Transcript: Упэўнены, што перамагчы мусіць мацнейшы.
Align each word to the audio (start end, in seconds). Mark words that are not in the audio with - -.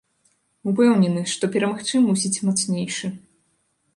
Упэўнены, 0.71 1.21
што 1.33 1.49
перамагчы 1.57 1.95
мусіць 2.07 2.43
мацнейшы. 2.47 3.13